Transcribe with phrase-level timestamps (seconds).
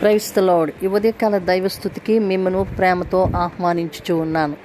[0.00, 4.56] క్రైస్తలోడ్ ఈ ఉదయకాల దైవస్థుతికి మిమ్మను ప్రేమతో ఆహ్వానించుచు ఉన్నాను.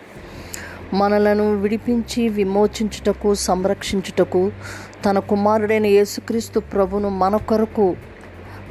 [0.94, 4.52] మనలను విడిపించి విమోచించుటకు సంరక్షించుటకు
[5.06, 7.88] తన కుమారుడైన యేసుక్రీస్తు ప్రభును మన కొరకు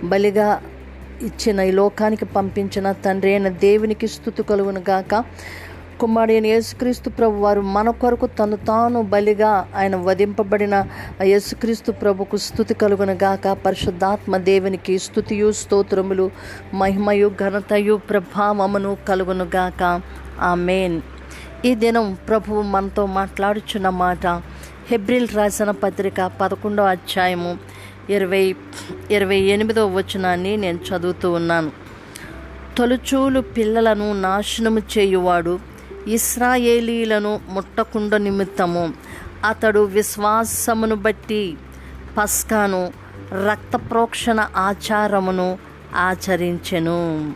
[0.05, 0.49] బలిగా
[1.23, 5.13] ఇచ్చిన ఈ లోకానికి పంపించిన తండ్రి అయిన దేవునికి స్థుతి కలుగును గాక.
[6.01, 10.87] కుమారుడైన యేసుక్రీస్తు ప్రభు వారు మన కొరకు తను తాను బలిగా ఆయన వధింపబడిన
[11.23, 13.49] యేసుక్రీస్తు ప్రభుకు స్థుతి కలుగును గాక.
[13.49, 16.31] పరిశుద్ధాత్మ దేవునికి స్థుతియు స్తోత్రములు
[16.75, 20.01] మహిమయు ఘనతయు ప్రభావమును కలుగును గాక.
[20.41, 21.01] ఆమెన్.
[21.65, 24.27] ఈ దినం ప్రభువు మనతో మాట్లాడుచున్న మాట
[24.91, 27.57] హెబ్రిల్ రాసిన పత్రిక పదకొండో అధ్యాయము
[28.11, 28.57] ఇరవై
[29.11, 31.71] ఇరవై ఎనిమిదో వచనాన్ని నేను చదువుతూ ఉన్నాను.
[32.79, 35.74] తొలుచూలు పిల్లలను నాశనము చేయువాడు
[36.09, 38.93] ఇస్రాయేలీలను ముట్టకుండ నిమిత్తము
[39.45, 41.57] అతడు విశ్వాసమును బట్టి
[42.19, 42.93] పస్కాను
[43.47, 45.59] రక్త ప్రోక్షణ ఆచారమును
[45.95, 47.33] ఆచరించెను.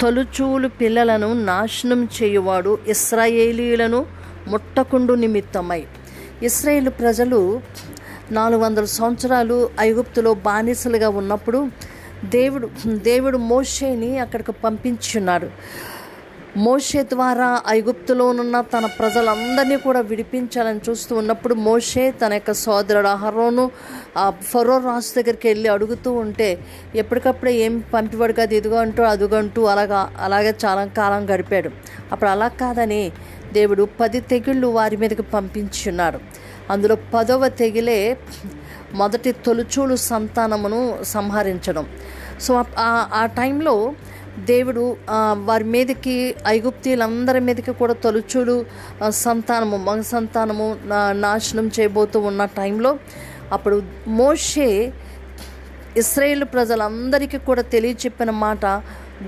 [0.00, 4.06] తొలుచూలు పిల్లలను నాశనం చేయువాడు ఇస్రాయేలీలను
[4.48, 5.84] ముట్టకుండు నిమిత్తమై.
[6.42, 7.60] ఇస్రాయేల్ ప్రజలు
[8.32, 11.68] నాలుగు వందల సంవత్సరాలు ఐగుప్తులో బానిసలుగా ఉన్నప్పుడు
[12.24, 15.50] దేవుడు దేవుడు మోషేని అక్కడికి పంపించున్నాడు.
[16.56, 23.70] మోషే ద్వారా ఐగుప్తులోనున్న తన ప్రజలందరినీ కూడా విడిపించాలని చూస్తూ ఉన్నప్పుడు మోషే తన యొక్క సోదరుడు అహరోను
[24.18, 26.58] ఆ ఫరో రాజు దగ్గరికి వెళ్ళి అడుగుతూ ఉంటే
[26.94, 31.70] ఎప్పటికప్పుడే ఏం పంపివాడు కాదు ఇదిగో అంటూ అదుగంటూ అలాగా అలాగే చాలా కాలం గడిపాడు.
[32.12, 33.12] అప్పుడు అలా కాదని
[33.52, 36.18] దేవుడు పది తెగుళ్ళు వారి మీదకి పంపించున్నాడు
[36.70, 38.18] అందులో పదవ తెగిలే
[38.92, 41.86] మొదటి తొలుచూలు సంతానమును సంహరించడం.
[42.40, 43.92] సో ఆ- ఆ టైంలో
[44.42, 44.84] దేవుడు
[45.44, 48.56] వారి మీదకి ఐగుప్తీలందరి మీదకి కూడా తొలుచుడు
[49.18, 50.66] సంతానము మగ సంతానము
[51.16, 52.90] నాశనం చేయబోతూ ఉన్న టైంలో
[53.52, 53.76] అప్పుడు
[54.14, 54.68] మోషే
[55.96, 58.66] ఇస్రాయేల్ ప్రజలందరికీ కూడా తెలియచెప్పిన మాట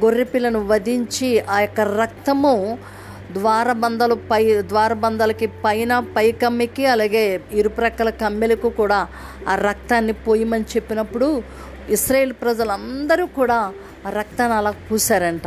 [0.03, 2.55] గొర్రెపిల్లను వధించి ఆ యొక్క రక్తము
[3.35, 9.01] ద్వారబంధాలు పై ద్వారబంధాలకి పైన పై కమ్మికి అలాగే ఇరుప్రక్కల కమ్మెలకు కూడా
[9.49, 11.29] ఆ రక్తాన్ని పోయమని చెప్పినప్పుడు
[11.91, 13.59] ఇస్రాయేల్ ప్రజలందరూ కూడా
[14.19, 15.47] రక్తాన్ని అలా పూసారంట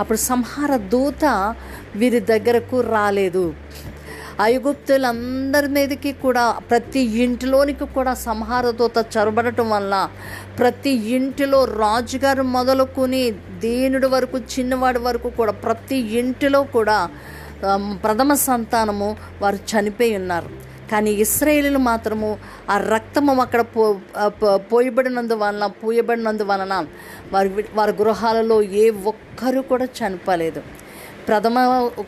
[0.00, 1.24] అప్పుడు సంహార దూత
[2.00, 3.44] వీరి దగ్గరకు రాలేదు.
[4.42, 9.94] ఐగుప్తులందరి మీదకి కూడా ప్రతి ఇంటిలోనికి కూడా సంహార దూత చొరబడటం వల్ల
[10.58, 13.22] ప్రతి ఇంటిలో రాజుగారు మొదలుకొని
[13.64, 16.98] దీనుడి వరకు చిన్నవాడి వరకు కూడా ప్రతి ఇంటిలో కూడా
[18.04, 19.08] ప్రథమ సంతానము
[19.42, 20.50] వారు చనిపోయి ఉన్నారు.
[20.90, 22.38] కానీ ఇస్రాయేలీలు మాత్రము
[22.70, 23.96] ఆ రక్తము అక్కడ పో
[24.28, 26.86] పో- పోయబడినందు వలన పూయబడినందు వలన
[27.32, 30.62] వారి వారి గృహాలలో ఏ ఒక్కరు కూడా చనిపోలేదు.
[31.28, 31.56] ప్రథమ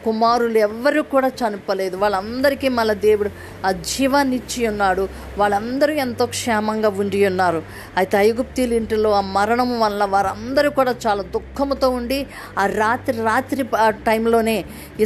[0.06, 1.94] కుమారులు ఎవ్వరూ కూడా చనిపోలేదు.
[2.02, 3.30] వాళ్ళందరికీ మళ్ళీ దేవుడు
[3.68, 5.04] ఆ జీవాన్ని ఇచ్చి ఉన్నాడు.
[5.40, 7.60] వాళ్ళందరూ ఎంతో క్షేమంగా ఉండి ఉన్నారు.
[8.00, 12.18] అయితే ఐగుప్తీల ఇంటిలో ఆ మరణం వల్ల వారందరూ కూడా చాలా దుఃఖంతో ఉండి
[12.62, 14.56] ఆ రాత్రి రాత్రి ఆ టైంలోనే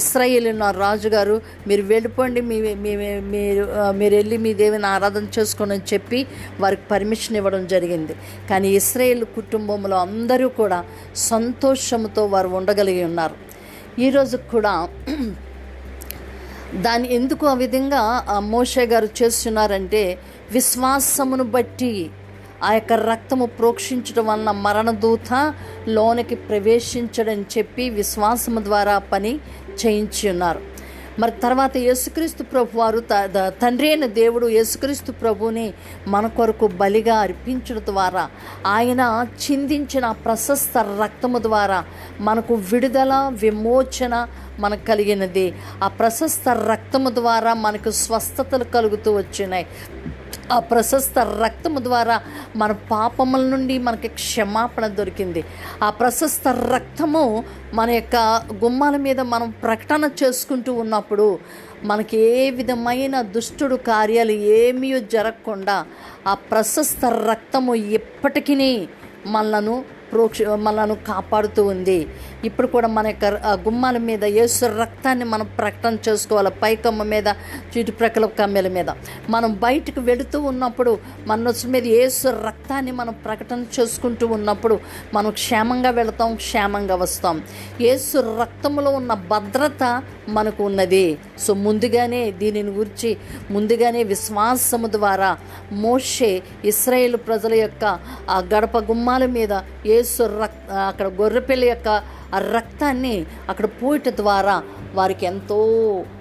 [0.01, 1.37] ఇస్రాయేల్ ఉన్న రాజుగారు
[1.69, 2.57] మీరు వెళ్ళిపోండి మీ
[3.35, 3.65] మీరు
[4.01, 6.19] మీరు వెళ్ళి మీ దేవిని ఆరాధన చేసుకోండి అని చెప్పి
[6.63, 8.15] వారికి పర్మిషన్ ఇవ్వడం జరిగింది.
[8.51, 10.79] కానీ ఇస్రాయేల్ కుటుంబంలో అందరూ కూడా
[11.31, 13.37] సంతోషంతో వారు ఉండగలిగి ఉన్నారు.
[13.99, 14.75] ఈరోజు కూడా
[16.85, 20.03] దాన్ని ఎందుకు ఆ విధంగా ఆ మోషే గారు చేస్తున్నారంటే
[20.53, 21.93] విశ్వాసమును బట్టి
[22.65, 25.31] ఆ యొక్క రక్తము ప్రోక్షించడం వలన మరణదూత
[25.89, 29.33] లోనికి ప్రవేశించడని చెప్పి విశ్వాసము ద్వారా పని
[29.81, 30.63] చేయించి ఉన్నారు
[31.19, 35.75] మరి తర్వాత యేసుక్రీస్తు ప్రభు వారు త- తండ్రి అయిన దేవుడు యేసుక్రీస్తు ప్రభుని
[36.09, 38.31] మన కొరకు బలిగా అర్పించడం ద్వారా
[38.67, 41.85] ఆయన చిందించిన ప్రశస్త రక్తము ద్వారా
[42.21, 44.27] మనకు విడుదల విమోచన
[44.59, 45.55] మనకు కలిగినది.
[45.85, 49.67] ఆ ప్రశస్త రక్తము ద్వారా మనకు స్వస్థతలు కలుగుతూ వచ్చినాయి.
[50.53, 52.23] ఆ ప్రశస్త రక్తము ద్వారా
[52.57, 55.45] మన పాపముల నుండి మనకి క్షమాపణ దొరికింది.
[55.83, 57.45] ఆ ప్రశస్త రక్తము
[57.75, 58.17] మన యొక్క
[58.65, 61.39] గుమ్మాల మీద మనం ప్రకటన చేసుకుంటూ ఉన్నప్పుడు
[61.85, 65.87] మనకి ఏ విధమైన దుష్టుడు కార్యాలు ఏమీ జరగకుండా
[66.27, 68.89] ఆ ప్రశస్త రక్తము ఎప్పటికీ
[69.27, 71.99] మనలను ప్రోక్ష మనలను కాపాడుతూ ఉంది.
[72.49, 73.25] ఇప్పుడు కూడా మన యొక్క
[73.67, 76.51] గుమ్మాల మీద యేసు రక్తాన్ని మనం ప్రకటన చేసుకోవాలి.
[76.63, 77.29] పైకమ్మ మీద
[77.73, 78.91] చుట్టుప్రక్కల కమ్మెల మీద.
[79.35, 80.93] మనం బయటకు వెళుతూ ఉన్నప్పుడు
[81.27, 84.77] మన నొచ్చు మీద యేసు రక్తాన్ని మనం ప్రకటన చేసుకుంటూ ఉన్నప్పుడు
[85.15, 87.37] మనం క్షేమంగా వెళతాం క్షేమంగా వస్తాం.
[87.87, 89.83] యేసు రక్తంలో ఉన్న భద్రత
[90.37, 91.07] మనకు ఉన్నది.
[91.45, 93.11] సో ముందుగానే దీనిని గురించి
[93.51, 95.31] ముందుగానే విశ్వాసము ద్వారా
[95.85, 96.31] మోషే
[96.71, 97.85] ఇస్రాయేల్ ప్రజల యొక్క
[98.35, 99.53] ఆ గడప గుమ్మాల మీద
[99.87, 100.04] యేసు
[100.41, 100.59] రక్
[100.89, 101.89] అక్కడ గొర్రెపిల్ల యొక్క
[102.35, 104.63] ఆ రక్తాన్ని అక్కడ పూయట ద్వారా
[104.95, 105.59] వారికి ఎంతో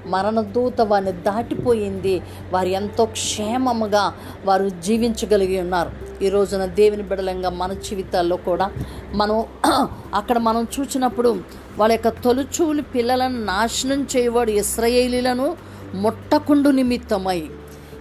[0.06, 2.22] మరణదూత వారిని దాటిపోయింది.
[2.52, 4.14] వారు ఎంతో క్షేమముగా
[4.46, 5.92] వారు జీవించగలిగి ఉన్నారు.
[6.24, 8.68] ఈ రోజున దేవుని బిడలంగా మన జీవితాల్లో కూడా
[9.14, 9.38] మనం
[10.14, 11.30] అక్కడ మనం చూసినప్పుడు
[11.78, 15.48] వాళ్ళ యొక్క తొలుచూలు పిల్లలను నాశనం చేయవాడు ఇస్రయేలీలను
[15.94, 17.42] ముట్టకుండు నిమిత్తమై.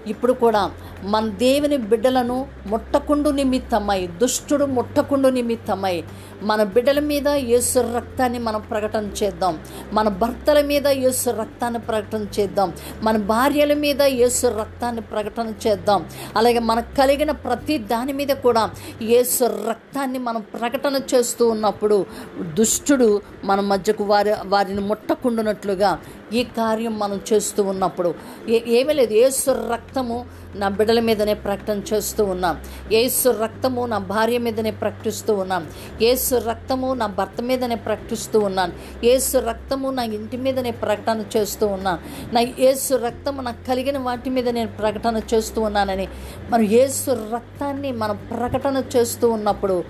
[0.06, 0.62] ఇప్పుడు కూడా
[1.04, 6.04] మన దేవుని బిడ్డలను ముట్టకుండు నిమిత్తమై దుష్టుడు ముట్టకుండు నిమిత్తమై
[6.42, 9.58] మన బిడ్డల మీద యేసు రక్తాన్ని మనం ప్రకటన చేద్దాం.
[9.92, 12.72] మన భర్తల మీద యేసు రక్తాన్ని ప్రకటన చేద్దాం.
[13.02, 16.06] మన భార్యల మీద యేసు రక్తాన్ని ప్రకటన చేద్దాం.
[16.36, 18.70] అలాగే మనకు కలిగిన ప్రతి దాని మీద కూడా
[19.02, 22.06] యేసు రక్తాన్ని మనం ప్రకటన చేస్తూ ఉన్నప్పుడు
[22.38, 25.98] దుష్టుడు మన మధ్యకు వారి వారిని ముట్టకుండునట్లుగా
[26.32, 28.14] ఈ కార్యం మనం చేస్తూ ఉన్నప్పుడు.
[28.48, 29.12] ఏమీ లేదు.
[29.12, 30.24] ఏసు రక్తము
[30.54, 32.60] నా బిడ్డల మీదనే ప్రకటన చేస్తూ ఉన్నాం.
[32.92, 35.66] ఏసు రక్తము నా భార్య మీదనే ప్రకటిస్తూ ఉన్నాం.
[36.02, 38.72] ఏసు రక్తము నా భర్త మీదనే ప్రకటిస్తూ ఉన్నాను
[39.04, 41.98] ఏసు రక్తము నా ఇంటి మీదనే ప్రకటన చేస్తూ ఉన్నాను
[42.34, 46.08] నా ఏసు రక్తము నాకు కలిగిన వాటి మీద నేను ప్రకటన చేస్తూ ఉన్నానని.
[46.50, 49.84] మనం ఏసు రక్తాన్ని మనం ప్రకటన చేస్తూ ఉన్నప్పుడు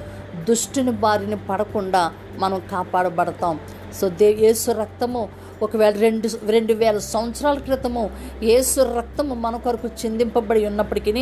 [0.48, 3.60] దుష్టుని బారిన పడకుండా మనం కాపాడబడతాం.
[4.00, 5.28] సో దే యేసు రక్తము
[5.62, 8.02] ఒకవేళ రెండు రెండు వేల సంవత్సరాల క్రితము
[8.42, 11.12] యేసు రక్తము మన కొరకు చిందింపబడి ఉన్నప్పటికీ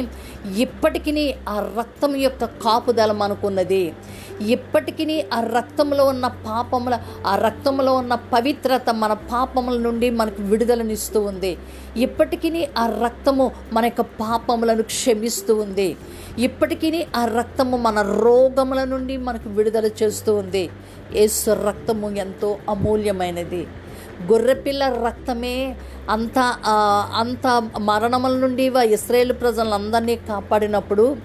[0.64, 3.82] ఇప్పటికీ ఆ రక్తం యొక్క కాపుదల మనకున్నది
[4.54, 6.94] ఇప్పటికీ ఆ రక్తంలో ఉన్న పాపముల
[7.26, 11.52] ఆ రక్తంలో ఉన్న పవిత్రత మన పాపముల నుండి మనకు విడుదలనిస్తూ ఉంది.
[11.96, 15.88] ఇప్పటికీ ఆ రక్తము మన యొక్క పాపములను క్షమిస్తూ ఉంది.
[16.38, 20.64] ఇప్పటికీ ఆ రక్తము మన రోగముల నుండి మనకు విడుదల చేస్తూ ఉంది.
[21.14, 23.62] యేసు రక్తము ఎంతో అమూల్యమైనది.
[24.32, 25.76] గొర్రెపిల్ల రక్తమే
[26.10, 26.38] అంత
[27.14, 27.46] అంత
[27.78, 31.16] మరణముల నుండి వా ఇస్రాయేల్ ప్రజలందరినీ కాపాడినప్పుడు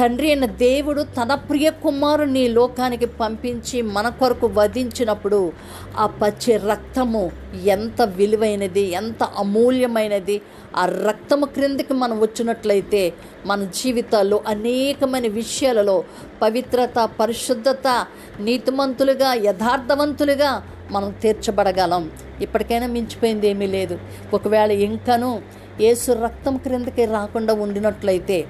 [0.00, 5.52] తండ్రి అయిన దేవుడు తన ప్రియ కుమారుని లోకానికి పంపించి మన కొరకు వధించినప్పుడు
[5.98, 7.30] ఆ పచ్చి రక్తము
[7.66, 10.42] ఎంత విలువైనది ఎంత అమూల్యమైనది.
[10.76, 13.12] ఆ రక్తము క్రిందికి మనం వచ్చినట్లయితే
[13.46, 16.04] మన జీవితాల్లో అనేకమైన విషయాలలో
[16.42, 18.06] పవిత్రత పరిశుద్ధత
[18.40, 22.10] నీతిమంతులుగా యథార్థవంతులుగా మనం తీర్చబడగలం.
[22.40, 23.98] ఇప్పటికైనా మించిపోయింది ఏమీ లేదు.
[24.34, 25.40] ఒకవేళ ఇంకనూ
[25.80, 28.44] ఏసు రక్తం క్రిందకి రాకుండా ఉండినట్లయితే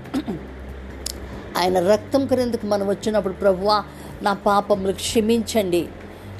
[1.59, 3.85] ఆయన రక్తం క్రిందకు మనం వచ్చినప్పుడు ప్రభువా
[4.23, 5.89] నా పాపములు క్షమించండి.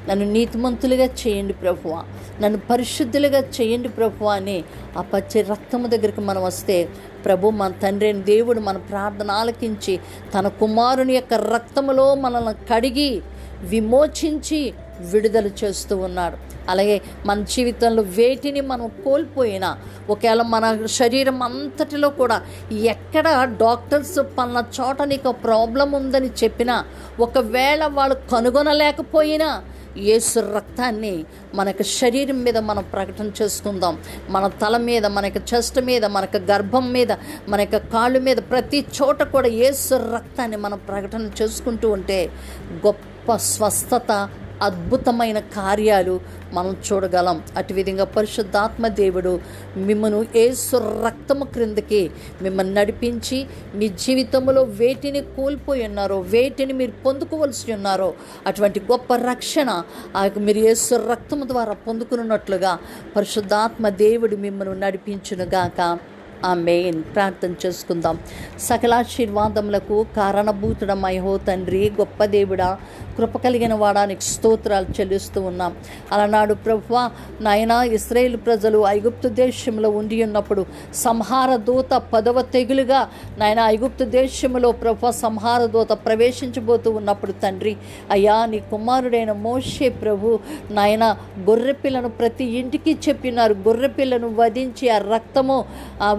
[0.09, 2.03] నన్ను నీతిమంతులుగా చేయండి ప్రభువ.
[2.41, 4.63] నన్ను పరిశుద్ధులుగా చేయండి ప్రభువా అని
[4.97, 6.89] ఆ పచ్చి రక్తము దగ్గరికి మనం వస్తే
[7.25, 9.99] ప్రభు మన తండ్రి అయిన దేవుడు మన ప్రార్థన ఆలకించి
[10.33, 13.21] తన కుమారుని యొక్క రక్తములో మనల్ని కడిగి
[13.61, 16.37] విమోచించి విడుదల చేస్తూ ఉన్నాడు
[16.69, 19.77] అలాగే మన జీవితంలో వేటిని మనం కోల్పోయినా
[20.09, 22.41] ఒకవేళ మన శరీరం అంతటిలో కూడా
[22.71, 23.27] ఎక్కడ
[23.61, 26.85] డాక్టర్స్ పన్న చోట నీకు ప్రాబ్లం ఉందని చెప్పినా
[27.19, 29.49] ఒకవేళ వాళ్ళు కనుగొనలేకపోయినా
[29.97, 31.25] యేసు రక్తాన్ని
[31.55, 33.97] మనకు శరీరం మీద మనం ప్రకటన చేసుకుందాం.
[34.29, 37.11] మన తల మీద మనకు చెస్ట్ మీద మనకు గర్భం మీద
[37.49, 42.19] మన యొక్క కాళ్ళు మీద ప్రతి చోట కూడా యేసు రక్తాన్ని మనం ప్రకటన చేసుకుంటూ ఉంటే
[42.85, 44.11] గొప్ప స్వస్థత
[44.61, 46.19] అద్భుతమైన కార్యాలు
[46.53, 47.43] మనం చూడగలం.
[47.57, 49.39] అటు విధంగా పరిశుద్ధాత్మ దేవుడు
[49.77, 52.11] మిమ్మను ఏసు రక్తము క్రిందకి
[52.41, 58.13] మిమ్మల్ని నడిపించి మీ జీవితంలో వేటిని కోల్పోయి ఉన్నారో వేటిని మీరు పొందుకోవలసి ఉన్నారో
[58.47, 59.83] అటువంటి గొప్ప రక్షణ
[60.15, 62.79] ఆ యొక్క మీరు ఏసు రక్తము ద్వారా పొందుకున్నట్లుగా
[63.15, 65.97] పరిశుద్ధాత్మ దేవుడు మిమ్మల్ని నడిపించునుగాక.
[66.45, 68.19] ఆ మెయిన్ ప్రార్థన చేసుకుందాం.
[68.59, 72.79] సకలాశీర్వాదములకు కారణభూతుడమై హో తండ్రి గొప్ప దేవుడా
[73.17, 75.75] కృప కలిగిన వాడానికి స్తోత్రాలు చెల్లిస్తూ ఉన్నాం.
[76.11, 77.09] అలనాడు ప్రభువ
[77.41, 85.11] నాయన ఇస్రాయేల్ ప్రజలు ఐగుప్తు దేశంలో ఉండి ఉన్నప్పుడు సంహార దూత పదవ తెగులుగా నాయన ఐగుప్తు దేశంలో ప్రభు
[85.11, 87.77] సంహార దూత ప్రవేశించబోతూ ఉన్నప్పుడు తండ్రి
[88.11, 90.39] అయ్యా నీ కుమారుడైన మోషే ప్రభు
[90.71, 91.15] నాయన
[91.49, 93.53] గొర్రెపిల్లను ప్రతి ఇంటికి చెప్పినారు.
[93.53, 95.65] గొర్రెపిల్లను వధించి ఆ రక్తము
[96.01, 96.09] ఆ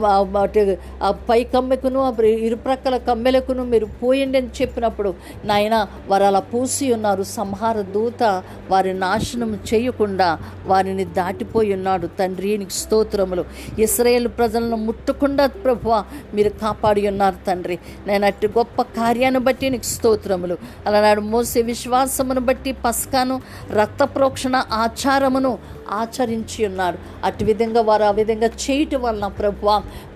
[1.10, 5.14] పై కమ్మెకును ఇరుప్రక్కల కమ్మెలకును మీరు పోయండి అని చెప్పినప్పుడు
[5.44, 7.22] నాయన వారు అలా పూసి ఉన్నారు.
[7.22, 12.06] సంహార దూత వారి నాశనం చేయకుండా వారిని దాటిపోయి ఉన్నాడు.
[12.06, 13.44] తండ్రి నీకు స్తోత్రములు.
[13.78, 17.78] ఇస్రాయేల్ ప్రజలను ముట్టకుండా ప్రభువ మీరు కాపాడి ఉన్నారు తండ్రి.
[18.06, 20.58] నేను అట్టి గొప్ప కార్యాన్ని బట్టి నీకు స్తోత్రములు.
[20.86, 25.58] అలానాడు మోసే విశ్వాసమును బట్టి పస్కాను రక్త ప్రోక్షణ ఆచారమును
[25.98, 26.98] ఆచరించి ఉన్నారు.
[27.24, 29.66] అటు విధంగా వారు ఆ విధంగా చేయటం వలన ప్రభు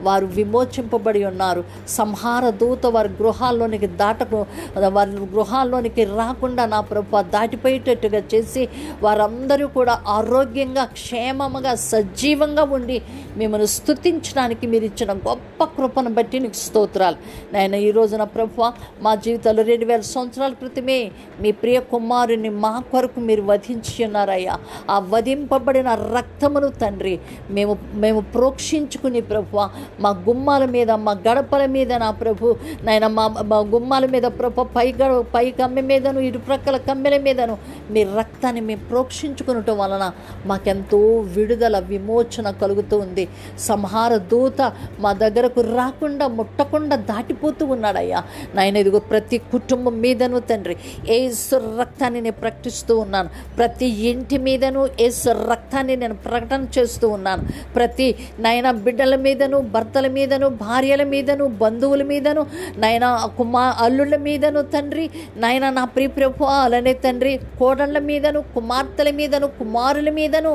[0.01, 1.65] వారు విమోచింపబడి ఉన్నారు.
[1.89, 4.47] సంహార దూత వారి గృహాల్లోనికి దాటకు
[4.93, 8.69] వారి గృహాల్లోనికి రాకుండా నా ప్రభు దాటిపోయేటట్టుగా చేసి
[9.03, 13.03] వారందరూ కూడా ఆరోగ్యంగా క్షేమముగా సజీవంగా ఉండి
[13.37, 17.17] మిమ్మల్ని స్థుతించడానికి మీరు ఇచ్చిన గొప్ప కృపను బట్టి నీకు స్తోత్రాలు.
[17.53, 20.99] నాయన ఈ రోజున ప్రభు మా జీవితాలు రెండు వేల సంవత్సరాల క్రితమే
[21.41, 24.55] మీ ప్రియ కుమారుని మా కొరకు మీరు వధించి ఉన్నారయ్యా.
[24.91, 24.99] ఆ
[25.65, 27.15] చిందించబడిన రక్తమును తండ్రి.
[27.51, 29.57] మేము మేము ప్రోక్షించుకుని ప్రభు
[30.01, 32.55] మా గుమ్మాల మీద మా గడపల మీద నా ప్రభు
[32.85, 37.55] నాయన మా మా గుమ్మాల మీద ప్రభు పై గడ పై కమ్మె మీదను ఇరుప్రక్కల కమ్మెల మీదను
[37.91, 40.05] మీ రక్తాన్ని మేము ప్రోక్షించుకునటం వలన
[40.47, 41.01] మాకెంతో
[41.37, 43.25] విడుదల విమోచన కలుగుతూ ఉంది.
[43.59, 44.61] సంహార దూత
[45.01, 48.21] మా దగ్గరకు రాకుండా ముట్టకుండా దాటిపోతూ ఉన్నాడయ్యా.
[48.55, 50.77] నాయన ఇదిగో ప్రతి కుటుంబం మీదను తండ్రి
[51.19, 53.29] ఏసు రక్తాన్ని నేను ప్రకటిస్తూ ఉన్నాను.
[53.59, 57.43] ప్రతి ఇంటి మీదను ఏసు రక్తాన్ని నేను ప్రకటన చేస్తూ ఉన్నాను.
[57.77, 58.09] ప్రతి
[58.41, 62.43] నాయన బిడ్డల మీదను భర్తల మీదను భార్యల మీదను బంధువుల మీదను
[62.77, 63.07] నాయన
[63.39, 65.07] కుమార్ అల్లుళ్ళ మీదను తండ్రి
[65.37, 70.53] నాయన నా ప్రియ ప్రభు అలానే తండ్రి కోడళ్ళ మీదను కుమార్తెల మీదను కుమారుల మీదను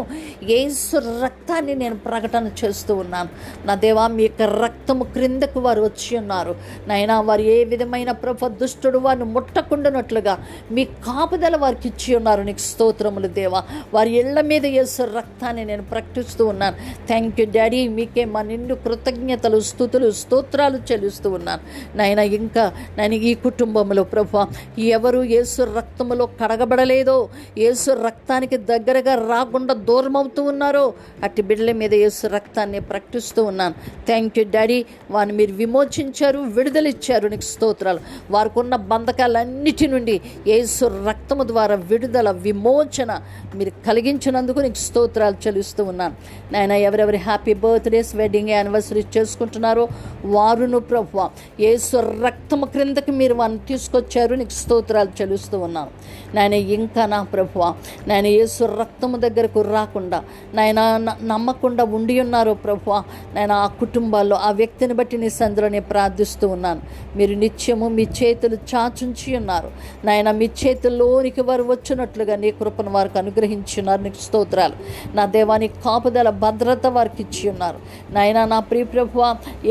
[0.57, 3.29] ఏసు రక్తాన్ని నేను ప్రకటన చేస్తూ ఉన్నాను.
[3.65, 6.53] నా దేవా మీ యొక్క రక్తము క్రిందకు వారు వచ్చి ఉన్నారు.
[6.87, 10.35] నాయన వారు ఏ విధమైన ప్రభు దుష్టుడు వారిని ముట్టకుండానట్లుగా
[10.71, 12.41] మీ కాపుదల వారికి ఇచ్చి ఉన్నారు.
[12.49, 13.61] నీకు స్తోత్రములు దేవా.
[13.93, 16.75] వారి ఇళ్ళ మీద ఏసు రక్తాన్ని నేను ప్రకటిస్తూ ఉన్నాను.
[17.07, 21.61] థ్యాంక్ యూ డాడీ మీకే మా నిండు కృతజ్ఞతలు స్థుతులు స్తోత్రాలు చెల్లిస్తూ ఉన్నాను.
[21.97, 22.63] నాయన ఇంకా
[22.97, 24.43] నేను ఈ కుటుంబంలో ప్రభు
[24.79, 30.93] ఎవరు యేసు రక్తములో కడగబడలేదో యేసు రక్తానికి దగ్గరగా రాకుండా దూరం అవుతూ ఉన్నారో
[31.23, 33.75] అట్టి బిడ్డల మీద యేసు రక్తాన్ని ప్రకటిస్తూ ఉన్నాను.
[34.07, 37.27] థ్యాంక్ యూ డాడీ వారిని మీరు విమోచించారు విడుదలిచ్చారు.
[37.27, 37.99] నీకు స్తోత్రాలు.
[38.31, 43.11] వారికి ఉన్న బంధకాలన్నిటి నుండి యేసు రక్తము ద్వారా విడుదల విమోచన
[43.55, 46.15] మీరు కలిగించినందుకు నీకు స్తోత్రాలు చెల్లిస్తూ ఉన్నాను.
[46.53, 49.87] నాయన ఎవరెవరి హ్యాపీ బర్త్డేస్ వెడ్డింగ్ యానివర్సరీ చేసుకుంటున్నారో
[50.25, 55.89] వారును ప్రభు యేసు రక్తము క్రిందకి మీరు వారిని తీసుకొచ్చారు నీకు స్తోత్రాలు చెల్లిస్తూ ఉన్నాను.
[56.35, 57.59] నాయన ఇంకా నా ప్రభు
[58.07, 60.23] నాయన యేసు రక్తము దగ్గరకు రాకుండా
[60.53, 62.91] నాయన న- నమ్మకుండా ఉండి ఉన్నారో ప్రభు
[63.35, 66.81] నాయన ఆ కుటుంబాల్లో ఆ వ్యక్తిని బట్టి నీ సందులోనే ప్రార్థిస్తూ ఉన్నాను.
[67.15, 69.71] మీరు నిత్యము మీ చేతులు చాచుంచి ఉన్నారు.
[70.05, 74.75] నాయన మీ చేతుల్లోనికి వారు వచ్చినట్లుగా నీ కృపను వారికి అనుగ్రహించున్నారు నీకు స్తోత్ర స్తోత్రాలు
[75.17, 77.79] నా దేవానికి కాపుదల భద్రత వారికి ఇచ్చి ఉన్నారు.
[78.15, 79.23] నాయన నా ప్రియ ప్రభువ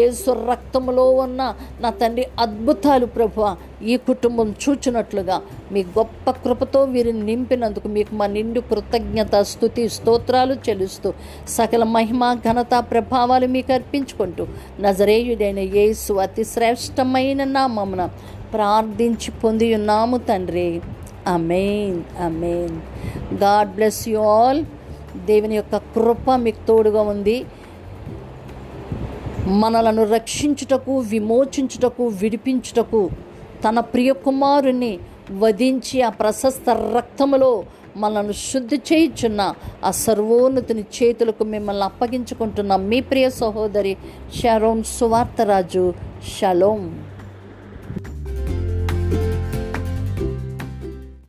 [0.05, 1.41] ఏసు రక్తములో ఉన్న
[1.83, 3.45] నా తండ్రి అద్భుతాలు ప్రభువ
[3.93, 5.37] ఈ కుటుంబం చూచినట్లుగా
[5.73, 11.11] మీ గొప్ప కృపతో వీరిని నింపినందుకు మీకు మా నిండు కృతజ్ఞత స్థుతి స్తోత్రాలు చెల్లిస్తూ
[11.57, 14.47] సకల మహిమ ఘనత ప్రభావాలు మీకు అర్పించుకుంటూ
[14.87, 18.05] నజరేయుడైన యేసు అతి శ్రేష్టమైన నామమున
[18.55, 20.71] ప్రార్థించి పొంది ఉన్నాము తండ్రి.
[21.27, 22.77] Amen amen
[23.43, 24.61] God bless you all.
[25.27, 27.45] దేవుని యొక్క కృప మీకు తోడుగా ఉంది.
[29.47, 33.11] మనలను రక్షించుటకు విమోచించుటకు విడిపించుటకు
[33.69, 34.99] తన ప్రియ కుమారుని
[35.39, 37.65] వధించి ఆ ప్రశస్త రక్తములో
[37.97, 43.97] మనల్ని శుద్ధి చేయుచున్న ఆ సర్వోన్నతిని చేతులకు మిమ్మల్ని అప్పగించుకుంటున్న మీ ప్రియ సహోదరి
[44.43, 45.95] షరోన్ సువార్తరాజు.
[46.41, 47.08] షలోం.